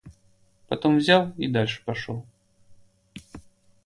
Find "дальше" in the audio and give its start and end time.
1.47-1.83